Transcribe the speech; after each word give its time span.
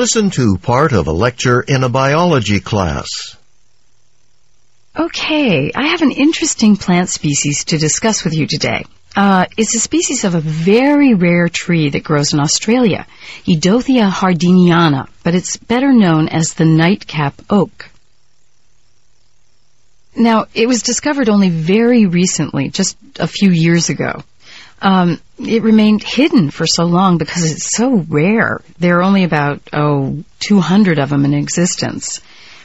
Listen 0.00 0.30
to 0.30 0.56
part 0.56 0.94
of 0.94 1.08
a 1.08 1.12
lecture 1.12 1.60
in 1.60 1.84
a 1.84 1.90
biology 1.90 2.58
class. 2.58 3.36
Okay, 4.98 5.70
I 5.74 5.88
have 5.88 6.00
an 6.00 6.10
interesting 6.10 6.78
plant 6.78 7.10
species 7.10 7.64
to 7.64 7.76
discuss 7.76 8.24
with 8.24 8.32
you 8.32 8.46
today. 8.46 8.86
Uh, 9.14 9.44
it's 9.58 9.74
a 9.74 9.78
species 9.78 10.24
of 10.24 10.34
a 10.34 10.40
very 10.40 11.12
rare 11.12 11.50
tree 11.50 11.90
that 11.90 12.02
grows 12.02 12.32
in 12.32 12.40
Australia, 12.40 13.06
Eidothea 13.44 14.10
hardeniana, 14.10 15.06
but 15.22 15.34
it's 15.34 15.58
better 15.58 15.92
known 15.92 16.30
as 16.30 16.54
the 16.54 16.64
nightcap 16.64 17.34
oak. 17.50 17.90
Now, 20.16 20.46
it 20.54 20.66
was 20.66 20.82
discovered 20.82 21.28
only 21.28 21.50
very 21.50 22.06
recently, 22.06 22.70
just 22.70 22.96
a 23.18 23.26
few 23.26 23.50
years 23.50 23.90
ago. 23.90 24.22
Um, 24.80 25.20
it 25.40 25.62
remained 25.62 26.02
hidden 26.02 26.50
for 26.50 26.66
so 26.66 26.84
long 26.84 27.18
because 27.18 27.50
it's 27.50 27.76
so 27.76 28.04
rare. 28.08 28.60
There 28.78 28.98
are 28.98 29.02
only 29.02 29.24
about, 29.24 29.60
oh, 29.72 30.22
200 30.40 30.98
of 30.98 31.10
them 31.10 31.24
in 31.24 31.34
existence. 31.34 32.20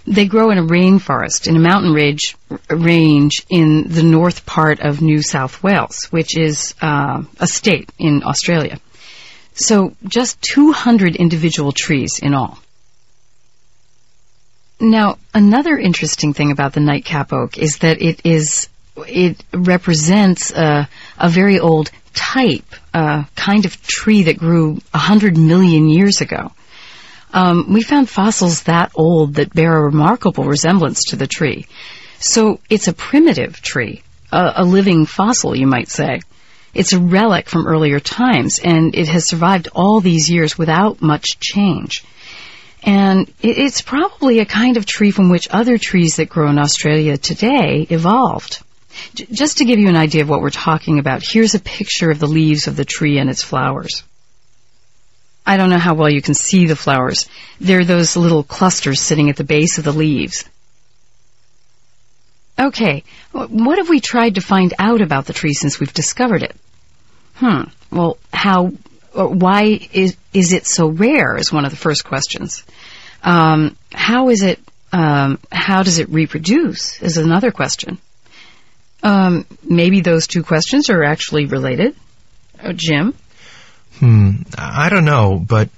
They 0.07 0.25
grow 0.27 0.51
in 0.51 0.57
a 0.57 0.63
rainforest, 0.63 1.47
in 1.47 1.55
a 1.55 1.59
mountain 1.59 1.93
range, 1.93 2.35
range 2.69 3.45
in 3.49 3.87
the 3.87 4.03
north 4.03 4.45
part 4.45 4.79
of 4.81 5.01
New 5.01 5.21
South 5.21 5.63
Wales, 5.63 6.05
which 6.11 6.37
is 6.37 6.75
uh, 6.81 7.23
a 7.39 7.47
state 7.47 7.89
in 7.97 8.21
Australia. 8.23 8.79
So 9.53 9.95
just 10.07 10.41
200 10.41 11.15
individual 11.15 11.71
trees 11.71 12.19
in 12.19 12.33
all. 12.33 12.59
Now, 14.79 15.17
another 15.33 15.77
interesting 15.77 16.33
thing 16.33 16.51
about 16.51 16.73
the 16.73 16.81
nightcap 16.81 17.31
oak 17.31 17.57
is 17.57 17.77
that 17.77 18.01
it 18.01 18.21
is 18.25 18.67
it 18.97 19.43
represents 19.53 20.51
a, 20.51 20.89
a 21.17 21.29
very 21.29 21.59
old 21.59 21.91
type, 22.15 22.65
a 22.93 23.27
kind 23.35 23.65
of 23.65 23.81
tree 23.85 24.23
that 24.23 24.37
grew 24.37 24.79
a 24.93 24.97
hundred 24.97 25.37
million 25.37 25.89
years 25.89 26.21
ago. 26.21 26.51
Um, 27.33 27.73
we 27.73 27.83
found 27.83 28.09
fossils 28.09 28.63
that 28.63 28.91
old 28.95 29.35
that 29.35 29.53
bear 29.53 29.75
a 29.75 29.85
remarkable 29.85 30.45
resemblance 30.45 31.01
to 31.09 31.17
the 31.17 31.27
tree. 31.27 31.67
So 32.19 32.59
it's 32.69 32.87
a 32.87 32.93
primitive 32.93 33.61
tree, 33.61 34.01
a, 34.31 34.53
a 34.57 34.63
living 34.63 35.05
fossil, 35.05 35.55
you 35.55 35.67
might 35.67 35.89
say. 35.89 36.21
It's 36.73 36.93
a 36.93 36.99
relic 36.99 37.49
from 37.49 37.67
earlier 37.67 37.99
times, 37.99 38.59
and 38.63 38.95
it 38.95 39.07
has 39.07 39.27
survived 39.27 39.69
all 39.73 40.01
these 40.01 40.29
years 40.29 40.57
without 40.57 41.01
much 41.01 41.39
change. 41.39 42.03
And 42.83 43.33
it's 43.41 43.81
probably 43.81 44.39
a 44.39 44.45
kind 44.45 44.77
of 44.77 44.85
tree 44.85 45.11
from 45.11 45.29
which 45.29 45.47
other 45.49 45.77
trees 45.77 46.17
that 46.17 46.29
grow 46.29 46.49
in 46.49 46.59
Australia 46.59 47.17
today 47.17 47.87
evolved. 47.89 48.61
J- 49.13 49.27
just 49.31 49.57
to 49.57 49.65
give 49.65 49.79
you 49.79 49.87
an 49.89 49.95
idea 49.95 50.21
of 50.21 50.29
what 50.29 50.41
we're 50.41 50.49
talking 50.49 50.99
about, 50.99 51.23
here's 51.23 51.55
a 51.55 51.59
picture 51.59 52.11
of 52.11 52.19
the 52.19 52.27
leaves 52.27 52.67
of 52.67 52.75
the 52.75 52.85
tree 52.85 53.19
and 53.19 53.29
its 53.29 53.43
flowers. 53.43 54.03
I 55.45 55.57
don't 55.57 55.69
know 55.69 55.77
how 55.77 55.93
well 55.93 56.09
you 56.09 56.21
can 56.21 56.33
see 56.33 56.65
the 56.65 56.75
flowers. 56.75 57.29
They're 57.61 57.85
those 57.85 58.17
little 58.17 58.43
clusters 58.43 58.99
sitting 58.99 59.29
at 59.29 59.35
the 59.35 59.43
base 59.43 59.77
of 59.77 59.83
the 59.83 59.91
leaves. 59.91 60.45
Okay, 62.57 63.03
what 63.31 63.77
have 63.77 63.89
we 63.89 63.99
tried 63.99 64.35
to 64.35 64.41
find 64.41 64.73
out 64.79 65.01
about 65.01 65.25
the 65.25 65.33
tree 65.33 65.53
since 65.53 65.79
we've 65.79 65.93
discovered 65.93 66.41
it? 66.41 66.55
Hmm, 67.35 67.63
well, 67.91 68.17
how, 68.33 68.67
why 69.11 69.87
is, 69.91 70.15
is 70.33 70.53
it 70.53 70.65
so 70.65 70.87
rare 70.87 71.35
is 71.35 71.51
one 71.51 71.65
of 71.65 71.71
the 71.71 71.77
first 71.77 72.05
questions. 72.05 72.63
Um, 73.23 73.75
how 73.91 74.29
is 74.29 74.41
it, 74.41 74.59
um, 74.93 75.37
how 75.51 75.83
does 75.83 75.99
it 75.99 76.09
reproduce 76.09 77.01
is 77.01 77.17
another 77.17 77.51
question. 77.51 77.97
Um, 79.05 79.45
maybe 79.63 80.01
those 80.01 80.25
two 80.25 80.41
questions 80.41 80.89
are 80.89 81.03
actually 81.03 81.45
related. 81.45 81.95
Uh, 82.59 82.73
Jim? 82.73 83.13
Hmm, 83.99 84.31
I 84.57 84.89
don't 84.89 85.05
know, 85.05 85.37
but 85.37 85.69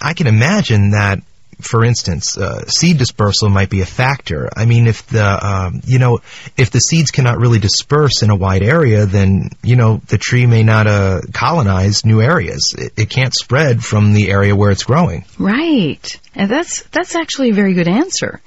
I 0.00 0.12
can 0.12 0.26
imagine 0.26 0.90
that, 0.90 1.20
for 1.60 1.84
instance, 1.84 2.36
uh, 2.36 2.66
seed 2.66 2.98
dispersal 2.98 3.48
might 3.48 3.70
be 3.70 3.80
a 3.80 3.86
factor. 3.86 4.50
I 4.56 4.64
mean, 4.64 4.88
if 4.88 5.06
the, 5.06 5.24
um, 5.24 5.82
you 5.86 6.00
know, 6.00 6.20
if 6.56 6.72
the 6.72 6.80
seeds 6.80 7.12
cannot 7.12 7.38
really 7.38 7.60
disperse 7.60 8.22
in 8.24 8.30
a 8.30 8.34
wide 8.34 8.64
area, 8.64 9.06
then, 9.06 9.50
you 9.62 9.76
know, 9.76 10.02
the 10.08 10.18
tree 10.18 10.46
may 10.46 10.64
not 10.64 10.88
uh, 10.88 11.20
colonize 11.32 12.04
new 12.04 12.20
areas. 12.20 12.74
It, 12.76 12.92
it 12.96 13.08
can't 13.08 13.32
spread 13.32 13.84
from 13.84 14.14
the 14.14 14.32
area 14.32 14.56
where 14.56 14.72
it's 14.72 14.82
growing. 14.82 15.26
Right. 15.38 16.20
And 16.34 16.50
that's, 16.50 16.82
that's 16.90 17.14
actually 17.14 17.50
a 17.50 17.54
very 17.54 17.74
good 17.74 17.88
answer. 17.88 18.40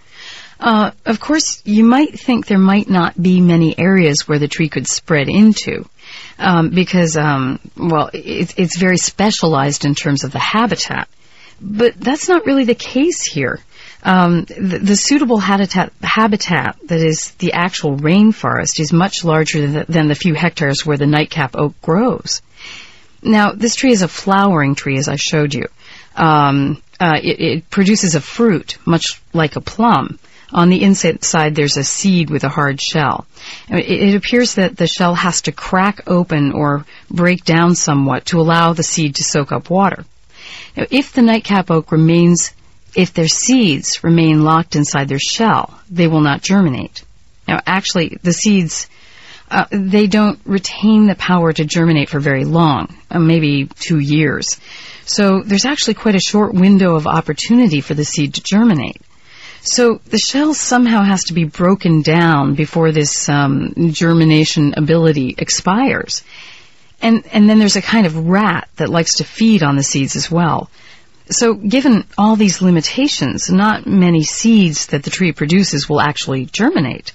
Uh, 0.59 0.91
of 1.05 1.19
course, 1.19 1.61
you 1.65 1.83
might 1.83 2.19
think 2.19 2.47
there 2.47 2.57
might 2.57 2.89
not 2.89 3.19
be 3.21 3.41
many 3.41 3.77
areas 3.77 4.27
where 4.27 4.39
the 4.39 4.47
tree 4.47 4.69
could 4.69 4.87
spread 4.87 5.29
into 5.29 5.87
um, 6.39 6.69
because, 6.69 7.15
um, 7.15 7.59
well, 7.75 8.09
it, 8.13 8.57
it's 8.57 8.77
very 8.77 8.97
specialized 8.97 9.85
in 9.85 9.93
terms 9.93 10.23
of 10.23 10.31
the 10.31 10.39
habitat. 10.39 11.07
But 11.59 11.99
that's 11.99 12.27
not 12.27 12.45
really 12.45 12.65
the 12.65 12.75
case 12.75 13.23
here. 13.23 13.59
Um, 14.03 14.45
the, 14.45 14.79
the, 14.79 14.95
suitable 14.95 15.39
habitat, 15.39 15.91
habitat 16.01 16.77
that 16.87 17.01
is 17.01 17.31
the 17.39 17.53
actual 17.53 17.97
rainforest 17.97 18.79
is 18.79 18.93
much 18.93 19.23
larger 19.23 19.61
than 19.61 19.73
the, 19.73 19.85
than 19.91 20.07
the 20.07 20.15
few 20.15 20.35
hectares 20.35 20.85
where 20.85 20.97
the 20.97 21.07
nightcap 21.07 21.55
oak 21.55 21.73
grows. 21.81 22.41
Now, 23.23 23.51
this 23.53 23.75
tree 23.75 23.91
is 23.91 24.03
a 24.03 24.07
flowering 24.07 24.75
tree, 24.75 24.97
as 24.97 25.09
I 25.09 25.15
showed 25.15 25.53
you. 25.53 25.65
Um, 26.15 26.81
uh, 26.99 27.19
it, 27.21 27.39
it, 27.39 27.69
produces 27.69 28.15
a 28.15 28.21
fruit, 28.21 28.77
much 28.85 29.21
like 29.33 29.55
a 29.55 29.61
plum, 29.61 30.19
on 30.51 30.69
the 30.69 30.81
inside, 30.81 31.55
there's 31.55 31.77
a 31.77 31.83
seed 31.83 32.29
with 32.29 32.43
a 32.43 32.49
hard 32.49 32.81
shell. 32.81 33.25
It, 33.69 34.15
appears 34.15 34.55
that 34.55 34.77
the 34.77 34.87
shell 34.87 35.13
has 35.15 35.41
to 35.43 35.51
crack 35.51 36.01
open 36.07 36.53
or 36.53 36.85
break 37.09 37.43
down 37.43 37.75
somewhat 37.75 38.27
to 38.27 38.39
allow 38.39 38.73
the 38.73 38.83
seed 38.83 39.15
to 39.15 39.23
soak 39.23 39.51
up 39.51 39.69
water. 39.69 40.05
Now, 40.75 40.85
if 40.89 41.11
the 41.11 41.21
nightcap 41.21 41.69
oak 41.69 41.91
remains, 41.91 42.53
if 42.95 43.13
their 43.13 43.27
seeds 43.27 44.03
remain 44.03 44.43
locked 44.43 44.75
inside 44.75 45.09
their 45.09 45.19
shell, 45.19 45.77
they 45.89 46.07
will 46.07 46.21
not 46.21 46.41
germinate. 46.41 47.03
Now, 47.47 47.59
actually, 47.65 48.17
the 48.21 48.33
seeds, 48.33 48.87
uh, 49.51 49.65
they 49.71 50.07
don't 50.07 50.39
retain 50.45 51.07
the 51.07 51.15
power 51.15 51.51
to 51.51 51.65
germinate 51.65 52.09
for 52.09 52.19
very 52.19 52.45
long, 52.45 52.95
uh, 53.11 53.19
maybe 53.19 53.69
two 53.79 53.99
years. 53.99 54.59
So 55.05 55.41
there's 55.41 55.65
actually 55.65 55.95
quite 55.95 56.15
a 56.15 56.19
short 56.19 56.53
window 56.53 56.95
of 56.95 57.07
opportunity 57.07 57.81
for 57.81 57.93
the 57.93 58.05
seed 58.05 58.35
to 58.35 58.41
germinate. 58.43 59.01
So 59.69 59.99
the 60.05 60.17
shell 60.17 60.53
somehow 60.53 61.03
has 61.03 61.25
to 61.25 61.33
be 61.33 61.43
broken 61.43 62.01
down 62.01 62.55
before 62.55 62.93
this 62.93 63.27
um, 63.27 63.73
germination 63.91 64.73
ability 64.77 65.35
expires. 65.37 66.23
And, 67.01 67.25
and 67.33 67.49
then 67.49 67.59
there's 67.59 67.75
a 67.75 67.81
kind 67.81 68.07
of 68.07 68.27
rat 68.27 68.69
that 68.77 68.89
likes 68.89 69.15
to 69.15 69.25
feed 69.25 69.63
on 69.63 69.75
the 69.75 69.83
seeds 69.83 70.15
as 70.15 70.31
well. 70.31 70.69
So 71.29 71.53
given 71.53 72.05
all 72.17 72.37
these 72.37 72.61
limitations, 72.61 73.49
not 73.51 73.85
many 73.85 74.23
seeds 74.23 74.87
that 74.87 75.03
the 75.03 75.09
tree 75.09 75.33
produces 75.33 75.89
will 75.89 75.99
actually 75.99 76.45
germinate. 76.45 77.11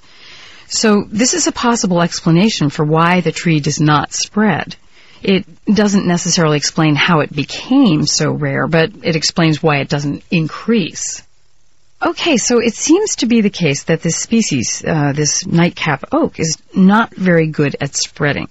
So 0.67 1.05
this 1.07 1.33
is 1.33 1.47
a 1.47 1.51
possible 1.51 2.03
explanation 2.03 2.69
for 2.69 2.85
why 2.85 3.21
the 3.21 3.31
tree 3.31 3.59
does 3.59 3.81
not 3.81 4.13
spread. 4.13 4.75
It 5.23 5.45
doesn't 5.65 6.05
necessarily 6.05 6.57
explain 6.57 6.95
how 6.95 7.21
it 7.21 7.35
became 7.35 8.05
so 8.05 8.31
rare, 8.31 8.67
but 8.67 8.91
it 9.03 9.15
explains 9.15 9.63
why 9.63 9.77
it 9.77 9.89
doesn't 9.89 10.23
increase. 10.29 11.23
Okay, 12.05 12.35
so 12.35 12.59
it 12.59 12.73
seems 12.75 13.17
to 13.17 13.27
be 13.27 13.39
the 13.39 13.49
case 13.49 13.83
that 13.83 14.01
this 14.01 14.17
species, 14.17 14.83
uh, 14.85 15.13
this 15.13 15.45
nightcap 15.45 16.03
oak, 16.11 16.37
is 16.37 16.57
not 16.75 17.15
very 17.15 17.47
good 17.47 17.77
at 17.79 17.95
spreading. 17.95 18.49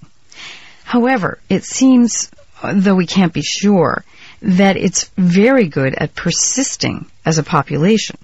However, 0.83 1.37
it 1.49 1.63
seems, 1.63 2.31
though 2.63 2.95
we 2.95 3.05
can't 3.05 3.31
be 3.31 3.43
sure, 3.43 4.03
that 4.41 4.75
it's 4.75 5.11
very 5.17 5.67
good 5.67 5.93
at 5.93 6.15
persisting 6.15 7.05
as 7.25 7.37
a 7.37 7.43
population. 7.43 8.17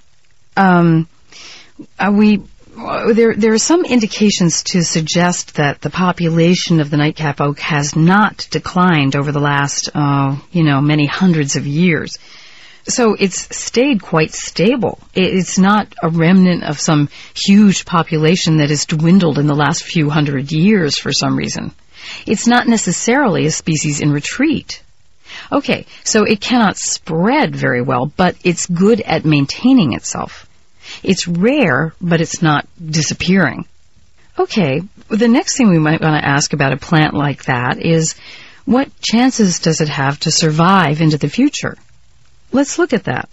Um, 0.57 1.07
uh, 1.99 2.11
we 2.11 2.41
there 3.13 3.35
there 3.35 3.53
are 3.53 3.57
some 3.57 3.83
indications 3.83 4.63
to 4.63 4.83
suggest 4.83 5.55
that 5.55 5.81
the 5.81 5.89
population 5.89 6.79
of 6.79 6.89
the 6.89 6.97
nightcap 6.97 7.41
oak 7.41 7.59
has 7.59 7.95
not 7.95 8.47
declined 8.51 9.15
over 9.15 9.31
the 9.31 9.39
last, 9.39 9.89
uh, 9.93 10.37
you 10.51 10.63
know, 10.63 10.81
many 10.81 11.05
hundreds 11.05 11.55
of 11.55 11.67
years. 11.67 12.17
So 12.87 13.13
it's 13.13 13.55
stayed 13.55 14.01
quite 14.01 14.33
stable. 14.33 14.99
It's 15.13 15.59
not 15.59 15.93
a 16.01 16.09
remnant 16.09 16.63
of 16.63 16.79
some 16.79 17.09
huge 17.35 17.85
population 17.85 18.57
that 18.57 18.69
has 18.69 18.85
dwindled 18.85 19.37
in 19.37 19.47
the 19.47 19.55
last 19.55 19.83
few 19.83 20.09
hundred 20.09 20.51
years 20.51 20.97
for 20.97 21.11
some 21.11 21.35
reason. 21.35 21.71
It's 22.25 22.47
not 22.47 22.67
necessarily 22.67 23.45
a 23.45 23.51
species 23.51 24.01
in 24.01 24.11
retreat. 24.11 24.81
Okay, 25.51 25.85
so 26.03 26.23
it 26.23 26.41
cannot 26.41 26.77
spread 26.77 27.55
very 27.55 27.81
well, 27.81 28.05
but 28.05 28.35
it's 28.43 28.65
good 28.65 29.01
at 29.01 29.25
maintaining 29.25 29.93
itself. 29.93 30.47
It's 31.03 31.27
rare, 31.27 31.93
but 32.01 32.21
it's 32.21 32.41
not 32.41 32.67
disappearing. 32.83 33.65
Okay, 34.37 34.81
the 35.09 35.27
next 35.27 35.57
thing 35.57 35.69
we 35.69 35.79
might 35.79 36.01
want 36.01 36.21
to 36.21 36.27
ask 36.27 36.53
about 36.53 36.73
a 36.73 36.77
plant 36.77 37.13
like 37.13 37.45
that 37.45 37.79
is 37.79 38.15
what 38.65 38.89
chances 39.01 39.59
does 39.59 39.81
it 39.81 39.89
have 39.89 40.19
to 40.21 40.31
survive 40.31 41.01
into 41.01 41.17
the 41.17 41.29
future? 41.29 41.75
Let's 42.51 42.79
look 42.79 42.93
at 42.93 43.03
that. 43.05 43.29